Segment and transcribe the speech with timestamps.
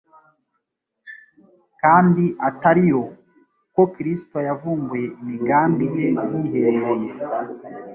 [1.81, 3.01] kandi atari yo
[3.75, 7.09] ko Kristo yavumbuye imigambi ye yiherereye.